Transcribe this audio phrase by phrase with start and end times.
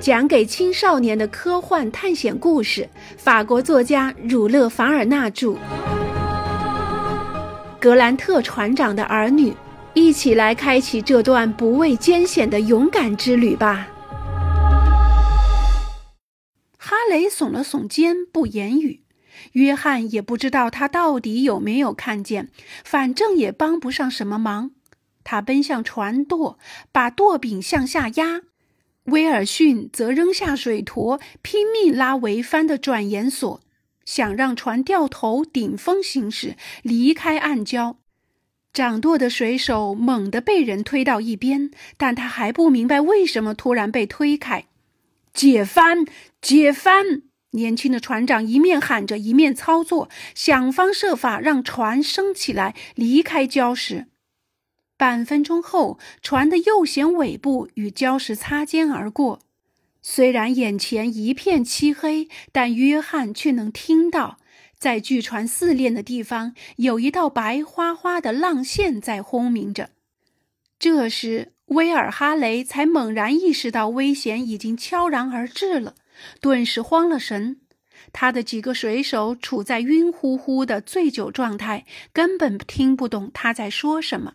[0.00, 5.56] 讲给青少年的科幻探险故事，法国作家儒勒·凡尔纳著。
[7.80, 9.52] 格兰特船长的儿女，
[9.94, 13.88] 一起来开启这段不畏艰险的勇敢之旅吧。
[16.76, 19.02] 哈雷耸了耸肩，不言语。
[19.52, 22.50] 约翰也不知道他到底有没有看见，
[22.84, 24.70] 反正也帮不上什么忙。
[25.24, 26.58] 他奔向船舵，
[26.92, 28.42] 把舵柄向下压。
[29.10, 33.60] 威尔逊则扔下水坨，拼命拉桅帆的转沿索，
[34.04, 37.96] 想让船掉头顶风行驶，离开暗礁。
[38.72, 44.66] 掌舵的水手猛地被人推到一边，但他还不明白为什么突然被推开。
[45.32, 46.04] 解帆，
[46.40, 47.22] 解帆！
[47.52, 54.06] 年轻的船长一面喊着，一面操作，想方设法让船升起来，离开礁石。
[54.98, 59.38] 半分钟后，船的右舷尾部与礁石擦肩而过。
[60.02, 64.38] 虽然眼前一片漆黑，但约翰却能听到，
[64.76, 69.90] 在巨船四链的地方有一道白花花的浪线在轰鸣着。
[70.80, 75.94] 这时，威尔哈雷才猛然意识到危险已经悄然而至了，
[76.40, 77.60] 顿时慌了神。
[78.12, 84.34] 他的几个水手处在晕乎乎的醉酒状态，根本听不懂他在说什么。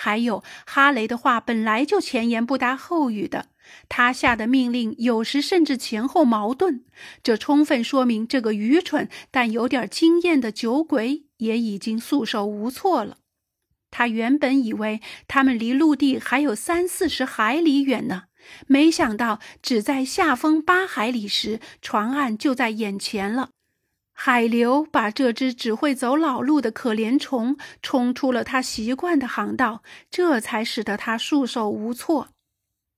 [0.00, 3.46] 还有哈雷的话本来就前言不搭后语的，
[3.88, 6.84] 他下的命令有时甚至前后矛盾，
[7.20, 13.16] 这充分说明这个愚蠢但有点经验的酒鬼也已经束手无措了。
[13.90, 18.24] 他原本以为他们离陆地还有三四十海里远呢，
[18.68, 23.50] 没想到只在下风八海里时，船岸就在眼前了。
[24.20, 32.30] 海流把这只只会走老路的可怜虫冲出了他习惯的航道，这才使得他束手无措。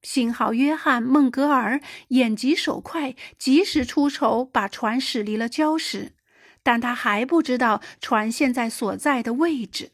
[0.00, 6.12] 幸好约翰·孟格尔眼疾手快，及时出手把船驶离了礁石，
[6.62, 9.90] 但他还不知道船现在所在的位置。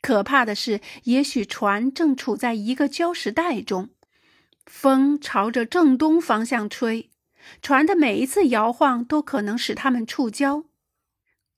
[0.00, 3.90] 可怕的是，也许船正处在一个礁石带中，
[4.64, 7.10] 风朝着正东方向吹。
[7.62, 10.64] 船的每一次摇晃都可能使他们触礁。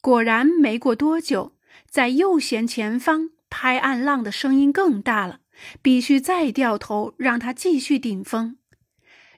[0.00, 1.56] 果然，没过多久，
[1.88, 5.40] 在右舷前方拍岸浪的声音更大了，
[5.82, 8.58] 必须再掉头让它继续顶风。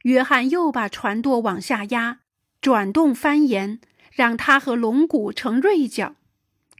[0.02, 2.20] 约翰又把船舵往下压，
[2.60, 3.80] 转动帆沿，
[4.12, 6.16] 让它和龙骨成锐角。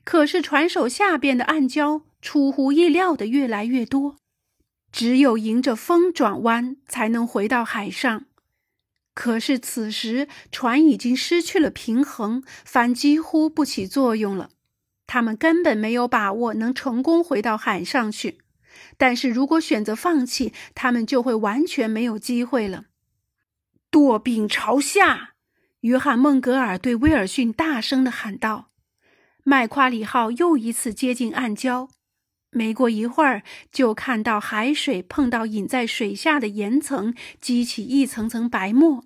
[0.04, 4.16] 可是船首下边的暗礁出乎意料的越来越多，
[4.90, 8.24] 只有迎着风转弯才能回到海上。
[9.20, 14.50] 可是此时船已经失去了平衡，帆几乎不起作用了。
[15.08, 18.38] 他们根本没有把握能成功回到海上去。
[18.96, 22.84] 但是如果选择放弃，他们就会完全没有机会了。
[23.90, 25.32] 舵柄朝下，
[25.80, 28.70] 约翰·孟格尔对威尔逊大声地喊道
[29.42, 31.88] ：“麦夸里号又一次接近暗礁。”
[32.50, 39.04] 没过一会儿，就看到海水碰到隐在水下的岩层，激起一层层白沫。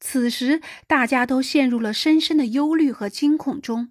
[0.00, 3.90] 此时，大家都陷入了深深的忧虑和惊恐中。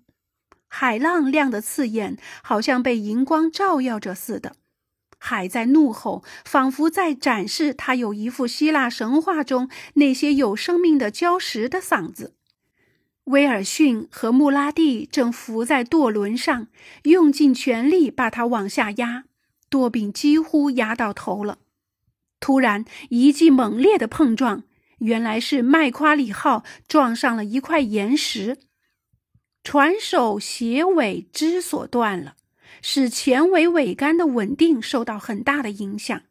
[0.70, 4.56] 海浪亮得刺眼，好像被荧光照耀着似的。
[5.20, 12.36] 海在怒吼，仿佛在展示它有一副希腊神话中那些有生命的礁石的嗓子。
[13.28, 16.68] 威尔逊和穆拉蒂正伏在舵轮上，
[17.04, 19.26] 用尽全力把它往下压，
[19.70, 21.58] 舵柄几乎压到头了。
[22.40, 24.64] 突然，一记猛烈的碰撞，
[25.00, 28.60] 原来是麦夸里号撞上了一块岩石，
[29.62, 32.36] 船首斜尾支索断了，
[32.82, 36.22] 使前尾桅杆的稳定受到很大的影响。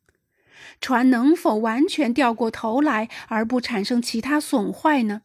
[0.80, 5.20] 船能否完全掉过头来而不产生其他损坏呢？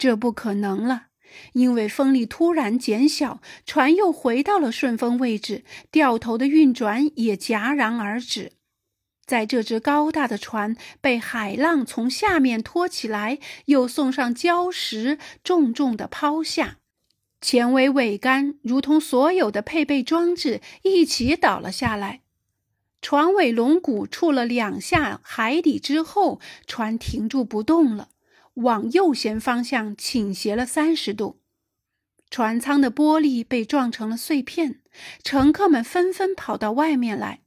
[0.00, 1.08] 这不可能了，
[1.52, 8.52] 因为风力突然减小，船又回到了顺风位置，掉头的运转也戛然而止。
[9.26, 16.78] 在这只高大的船被海浪从下面拖起来，又送上礁石，重重的抛下，
[17.42, 22.22] 前尾桅杆如同所有的配备装置一起倒了下来。
[23.02, 28.08] 船尾龙骨触了两下海底之后，船停住不动了。
[28.54, 31.40] 往右舷方向倾斜了三十度，
[32.30, 34.80] 船舱的玻璃被撞成了碎片，
[35.22, 37.40] 乘客们纷纷跑到外面来。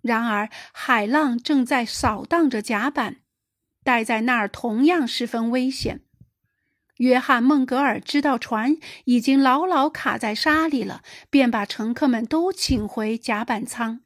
[0.00, 3.18] 然而，海浪正在扫荡着甲板，
[3.82, 6.02] 待在那儿同样十分危险。
[6.96, 14.00] 约翰·孟格尔知道船已经牢牢卡在沙里了，便把乘客们都请回甲板舱。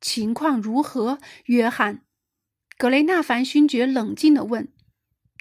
[0.00, 2.02] 情况如何，约翰？
[2.78, 4.68] 格雷纳凡勋爵冷静地问：“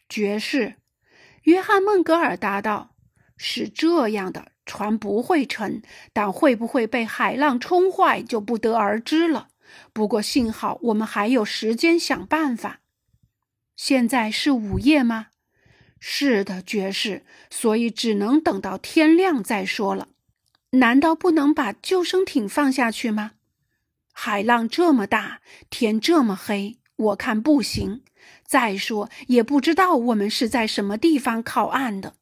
[0.09, 0.75] 爵士。”
[1.43, 2.95] 约翰·孟格尔答道
[3.37, 5.81] ：“是这样的，船不会沉，
[6.11, 9.47] 但会不会被海浪冲坏就不得而知了。
[9.93, 12.79] 不过幸好我们还有时间想办法。
[13.75, 15.27] 现在是午夜吗？
[15.99, 17.23] 是的，爵士。
[17.49, 20.09] 所以只能等到天亮再说了。
[20.71, 23.31] 难道不能把救生艇放下去吗？
[24.11, 28.03] 海浪这么大，天这么黑，我看不行。
[28.47, 32.15] 再说，也不知道我们是在什么地方靠岸的。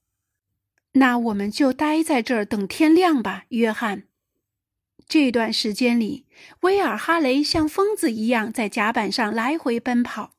[0.94, 4.04] 那我们就待在这儿等天亮吧，约翰。
[5.08, 6.26] 这段时间里，
[6.62, 10.32] 威尔哈雷像疯子一样在甲板上来回奔跑。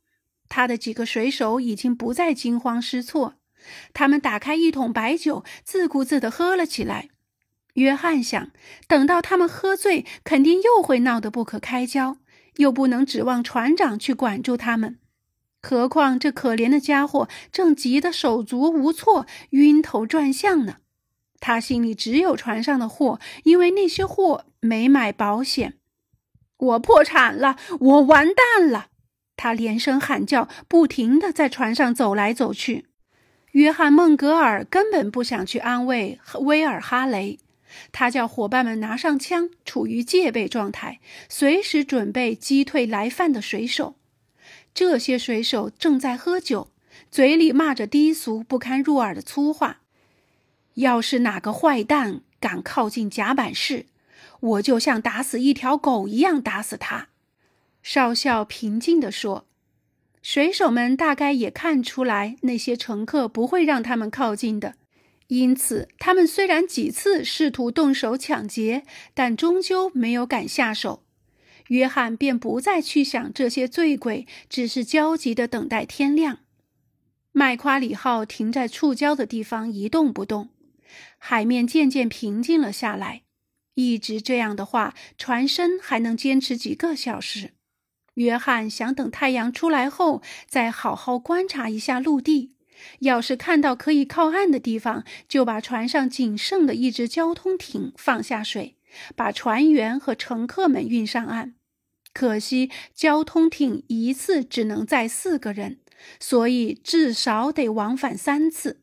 [0.48, 3.34] 他的几个水手已经不再惊慌失措，
[3.92, 7.10] 他们打开一桶白酒，自顾自地喝了起来。
[7.74, 8.50] 约翰想，
[8.88, 12.16] 等到他们喝醉，肯定又会闹得不可开交，
[12.56, 14.98] 又不能指望船长去管住他们。
[15.62, 20.76] 何况这可怜的家伙正急得手足无措、晕头转向呢。
[21.40, 25.74] 他心里只有船上的货，因为那些货没买保险。
[26.56, 28.86] 我破产了，我完蛋了！
[29.36, 32.86] 他连声喊叫，不停地在船上走来走去。
[33.52, 37.38] 约翰·孟格尔根本不想去安慰威尔哈雷。
[37.92, 43.96] 他叫伙伴们拿上枪，处于戒备状态，随时准备击退来犯的水手。
[44.76, 46.68] 这些水手正在喝酒，
[47.10, 49.80] 嘴里骂着低俗不堪入耳的粗话。
[50.74, 53.86] 要是哪个坏蛋敢靠近甲板室，
[54.40, 57.08] 我就像打死一条狗一样打死他。”
[57.82, 59.46] 少校平静地说。
[60.20, 64.74] 水手们大概也看出来，那些乘客不会让他们靠近的。
[65.28, 68.82] 因此，他们虽然几次试图动手抢劫，
[69.14, 71.05] 但终究没有敢下手。
[71.68, 76.38] 约翰便不再去想这些醉鬼，只是焦急地等待天亮。
[77.32, 80.48] 麦夸里号停在触礁的地方一动不动，
[81.18, 83.22] 海面渐渐平静了下来。
[83.74, 87.52] 一直这样的话，船身还能坚持几个小时。
[88.14, 92.54] 约翰想等太阳出来后，再好好观察一下陆地。
[93.00, 98.75] 要是看到可以靠岸的地方，就把船上仅剩的一只交通艇放下水，
[99.14, 101.54] 把船员和乘客们运上岸。
[102.12, 105.80] 可惜交通艇一次只能载四个人，
[106.18, 108.80] 所以至少得往返三次。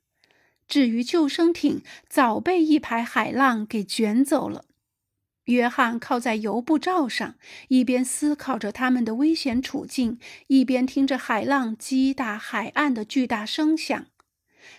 [0.68, 4.66] 至于救生艇，早被一排海浪给卷走了。
[5.46, 7.36] 约翰靠在油布罩上，
[7.68, 14.06] 一边思考着他们的危险处境，一边听着海浪击打海岸的巨大声响。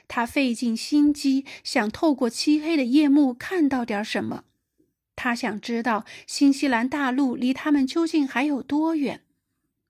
[0.08, 4.44] 他费尽心机，想透过漆黑的夜幕看到点什么。
[5.24, 9.22] 他想知道新西兰大陆离他们究竟还有多远。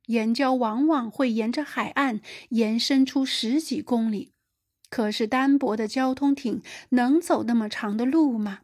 [0.06, 2.20] 岩礁往往会沿着海岸
[2.50, 4.30] 延伸出十几公里，
[4.88, 8.60] 可是单薄的交通艇能走那么长的路吗？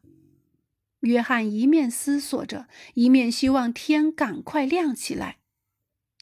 [1.00, 5.38] 约翰一面思索着，一面希望天赶快亮起来。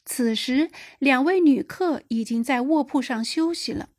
[0.03, 3.89] 此时，两位女客已经在卧铺上休息了。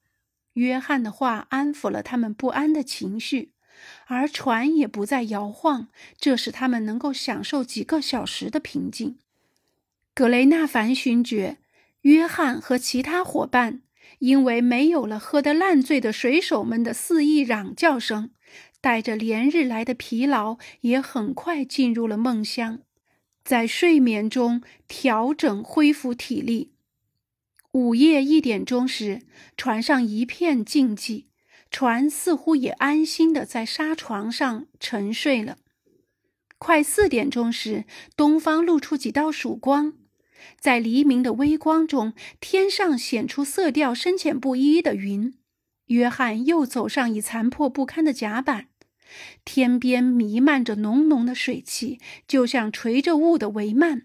[0.55, 3.53] 约翰的话安抚了他们不安的情绪，
[4.13, 5.87] 而船也不再摇晃，
[6.19, 9.17] 这使他们能够享受几个小时的平静。
[10.13, 11.59] 格雷纳凡勋爵、
[12.01, 13.83] 约翰和其他伙伴，
[14.19, 18.31] 因为没有了喝得烂醉的水手们的肆意嚷叫声。
[18.81, 22.81] 带着连日来的疲劳，也很快进入了梦乡，
[23.45, 26.73] 在睡眠中调整恢复体力。
[27.73, 29.23] 午夜一点钟时，
[29.57, 31.27] 船上一片静寂，
[31.71, 35.59] 船似乎也安心的在沙床上沉睡了。
[36.59, 37.85] 快四点钟时，
[38.17, 39.95] 东方露出几道曙光，
[40.59, 45.35] 在黎明的微光中，天上显出色调深浅不一的云。
[45.87, 48.69] 约翰又走上已残破不堪的甲板，
[49.45, 51.99] 天边弥漫着浓浓的水汽，
[52.29, 54.03] 就像垂着雾的帷幔，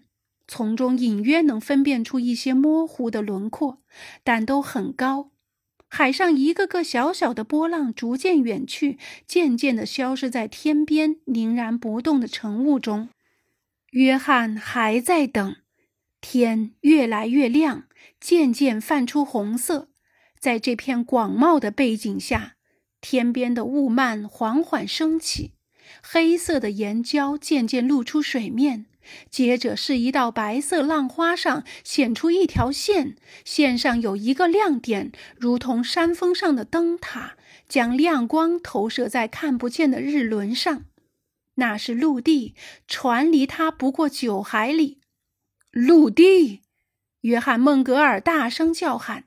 [0.48, 3.82] 从中隐约能分辨出一些模糊的轮廓，
[4.24, 5.30] 但都很高。
[5.88, 13.08] 海上一个个小小的波浪逐渐远去，渐渐地消失在天边凝然不动的晨雾中。
[13.92, 15.56] 约翰还在等，
[16.20, 17.84] 天越来越亮，
[18.20, 19.88] 渐渐泛出红色。
[20.38, 22.56] 在这片广袤的背景下，
[23.00, 25.54] 天边的雾幔缓缓升起，
[26.02, 28.86] 黑色的岩礁渐渐露出水面。
[29.30, 37.36] 接着是一道白色浪花上显出一条线，线上有一个亮点，如同山峰上的灯塔，
[37.68, 40.84] 将亮光投射在看不见的日轮上。
[41.56, 42.54] 那是陆地，
[42.86, 45.00] 船离它不过九海里。
[45.70, 46.62] 陆地。
[47.22, 49.24] 约翰·孟格尔大声叫喊，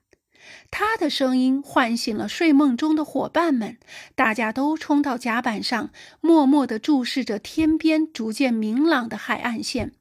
[0.72, 3.78] 他的声音唤醒了睡梦中的伙伴们，
[4.16, 5.92] 大家都冲到甲板上，
[6.22, 9.94] 默默地注视着天边逐渐明朗的海岸线。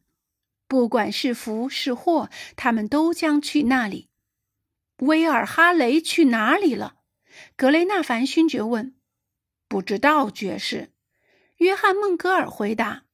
[0.67, 4.09] 不管是福是祸，他们都将去那里。
[4.99, 6.97] 威尔哈雷去哪里了？
[7.57, 8.95] 格雷纳凡勋爵问。
[9.69, 10.91] 不知道，爵士。
[11.59, 13.05] 约翰·孟格尔回答。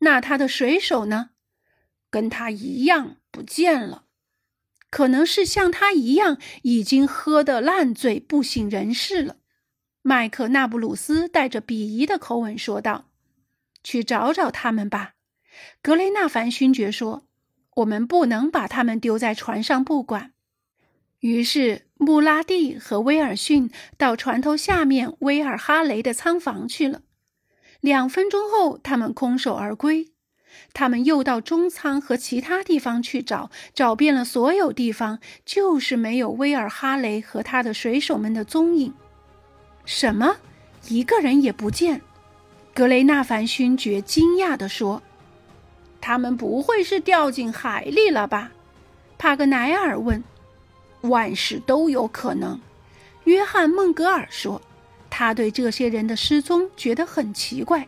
[0.00, 1.30] 那他的水手呢？
[2.10, 4.01] 跟他一样不见了。
[4.92, 9.36] 可能是像他一样，已经喝得烂醉，不省人事了。
[10.02, 13.06] 麦克纳布鲁斯带着鄙夷的口吻说道
[13.82, 15.14] ：“去找找他们吧。”
[15.80, 17.26] 格雷纳凡勋爵说
[17.76, 20.34] ：“我们不能把他们丢在船上不管。”
[21.20, 27.00] 于是穆拉蒂和威尔逊到船头下面威尔哈雷的仓房去了。
[27.80, 30.11] 两分钟后，他们空手而归。
[30.72, 38.92] 他们又到中舱和其他地方去找，找遍了所有地方，就是没有威尔哈雷和他的水手们的踪影。
[39.84, 40.36] 什么？
[40.88, 42.02] 一个人也不见？
[42.74, 45.02] 格雷纳凡勋爵惊讶地说
[46.00, 48.52] ：“他们不会是掉进海里了吧？”
[49.18, 50.22] 帕格奈尔问。
[51.02, 52.60] “万事都有可能。”
[53.24, 54.60] 约翰·孟格尔说。
[55.14, 57.86] 他对这些人的失踪觉得很奇怪。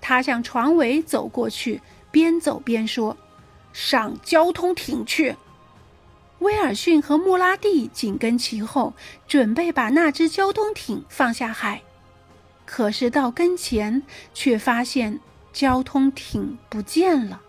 [0.00, 3.16] 他向船尾走过去，边走边说
[3.72, 5.36] ：“上交通艇去。”
[6.40, 8.94] 威尔逊和穆拉蒂紧跟其后，
[9.26, 11.82] 准备把那只交通艇放下海。
[12.64, 14.02] 可是到跟前，
[14.32, 15.18] 却发现
[15.52, 17.40] 交通艇不见了。